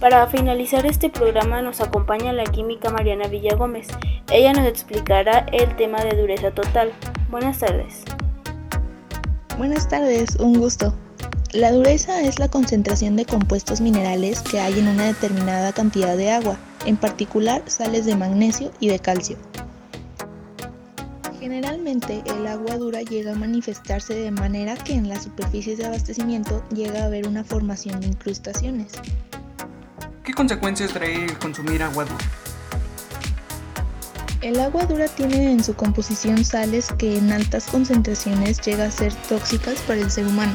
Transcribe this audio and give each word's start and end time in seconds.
Para 0.00 0.26
finalizar 0.26 0.84
este 0.84 1.08
programa 1.08 1.62
nos 1.62 1.80
acompaña 1.80 2.32
la 2.34 2.44
química 2.44 2.90
Mariana 2.90 3.28
Villagómez. 3.28 3.88
Ella 4.30 4.52
nos 4.52 4.66
explicará 4.66 5.46
el 5.52 5.74
tema 5.76 6.04
de 6.04 6.20
dureza 6.20 6.50
total. 6.50 6.92
Buenas 7.30 7.60
tardes. 7.60 8.02
Buenas 9.56 9.88
tardes, 9.88 10.36
un 10.36 10.60
gusto. 10.60 10.92
La 11.52 11.72
dureza 11.72 12.20
es 12.20 12.38
la 12.38 12.48
concentración 12.48 13.16
de 13.16 13.24
compuestos 13.24 13.80
minerales 13.80 14.42
que 14.42 14.60
hay 14.60 14.78
en 14.78 14.88
una 14.88 15.06
determinada 15.06 15.72
cantidad 15.72 16.14
de 16.14 16.30
agua, 16.30 16.58
en 16.84 16.98
particular 16.98 17.62
sales 17.64 18.04
de 18.04 18.16
magnesio 18.16 18.72
y 18.80 18.88
de 18.88 18.98
calcio. 18.98 19.38
Generalmente 21.40 22.22
el 22.26 22.46
agua 22.46 22.76
dura 22.76 23.00
llega 23.00 23.32
a 23.32 23.36
manifestarse 23.36 24.14
de 24.14 24.30
manera 24.30 24.74
que 24.74 24.92
en 24.92 25.08
las 25.08 25.22
superficies 25.22 25.78
de 25.78 25.86
abastecimiento 25.86 26.62
llega 26.74 27.02
a 27.02 27.06
haber 27.06 27.26
una 27.26 27.44
formación 27.44 28.00
de 28.00 28.08
incrustaciones. 28.08 28.92
¿Qué 30.26 30.34
consecuencias 30.34 30.92
trae 30.92 31.32
consumir 31.38 31.84
agua 31.84 32.04
dura? 32.04 32.24
El 34.42 34.58
agua 34.58 34.84
dura 34.84 35.06
tiene 35.06 35.52
en 35.52 35.62
su 35.62 35.74
composición 35.74 36.44
sales 36.44 36.88
que 36.98 37.16
en 37.16 37.30
altas 37.30 37.66
concentraciones 37.66 38.60
llega 38.60 38.86
a 38.86 38.90
ser 38.90 39.14
tóxicas 39.28 39.78
para 39.82 40.00
el 40.00 40.10
ser 40.10 40.26
humano. 40.26 40.52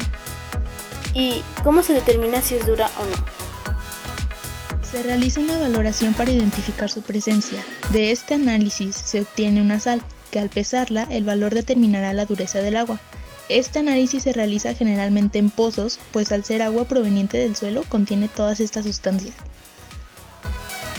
¿Y 1.14 1.40
cómo 1.64 1.82
se 1.82 1.94
determina 1.94 2.42
si 2.42 2.56
es 2.56 2.66
dura 2.66 2.90
o 3.00 3.06
no? 3.06 4.86
Se 4.86 5.02
realiza 5.02 5.40
una 5.40 5.56
valoración 5.56 6.12
para 6.12 6.30
identificar 6.30 6.90
su 6.90 7.00
presencia. 7.00 7.64
De 7.92 8.12
este 8.12 8.34
análisis 8.34 8.94
se 8.94 9.22
obtiene 9.22 9.62
una 9.62 9.80
sal, 9.80 10.02
que 10.30 10.38
al 10.38 10.50
pesarla 10.50 11.06
el 11.10 11.24
valor 11.24 11.54
determinará 11.54 12.12
la 12.12 12.26
dureza 12.26 12.58
del 12.58 12.76
agua. 12.76 13.00
Este 13.48 13.78
análisis 13.78 14.24
se 14.24 14.34
realiza 14.34 14.74
generalmente 14.74 15.38
en 15.38 15.48
pozos, 15.48 15.98
pues 16.12 16.30
al 16.30 16.44
ser 16.44 16.60
agua 16.60 16.84
proveniente 16.84 17.38
del 17.38 17.56
suelo 17.56 17.84
contiene 17.88 18.28
todas 18.28 18.60
estas 18.60 18.84
sustancias. 18.84 19.34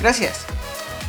Gracias. 0.03 0.45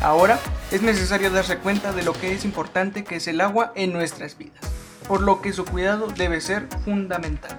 Ahora 0.01 0.39
es 0.71 0.81
necesario 0.81 1.29
darse 1.29 1.57
cuenta 1.57 1.91
de 1.91 2.01
lo 2.03 2.13
que 2.13 2.31
es 2.31 2.45
importante 2.45 3.03
que 3.03 3.17
es 3.17 3.27
el 3.27 3.41
agua 3.41 3.73
en 3.75 3.91
nuestras 3.91 4.37
vidas, 4.37 4.61
por 5.05 5.21
lo 5.21 5.41
que 5.41 5.51
su 5.51 5.65
cuidado 5.65 6.07
debe 6.07 6.39
ser 6.39 6.67
fundamental. 6.85 7.51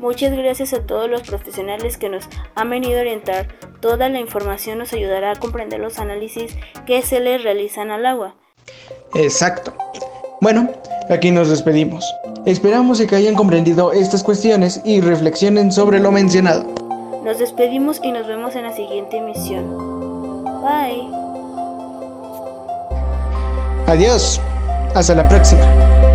Muchas 0.00 0.36
gracias 0.36 0.72
a 0.72 0.80
todos 0.80 1.08
los 1.08 1.22
profesionales 1.22 1.98
que 1.98 2.08
nos 2.08 2.24
han 2.56 2.68
venido 2.68 2.98
a 2.98 3.02
orientar. 3.02 3.46
Toda 3.80 4.08
la 4.08 4.18
información 4.18 4.78
nos 4.78 4.92
ayudará 4.92 5.30
a 5.30 5.36
comprender 5.36 5.78
los 5.78 6.00
análisis 6.00 6.56
que 6.84 7.00
se 7.02 7.20
le 7.20 7.38
realizan 7.38 7.92
al 7.92 8.06
agua. 8.06 8.34
Exacto. 9.14 9.72
Bueno, 10.40 10.68
aquí 11.10 11.30
nos 11.30 11.48
despedimos. 11.48 12.04
Esperamos 12.44 13.00
que 13.00 13.14
hayan 13.14 13.36
comprendido 13.36 13.92
estas 13.92 14.24
cuestiones 14.24 14.80
y 14.84 15.00
reflexionen 15.00 15.70
sobre 15.70 16.00
lo 16.00 16.10
mencionado. 16.10 16.85
Nos 17.26 17.40
despedimos 17.40 17.98
y 18.04 18.12
nos 18.12 18.28
vemos 18.28 18.54
en 18.54 18.62
la 18.62 18.72
siguiente 18.72 19.16
emisión. 19.16 20.44
Bye. 20.62 21.08
Adiós. 23.88 24.40
Hasta 24.94 25.16
la 25.16 25.24
próxima. 25.24 26.05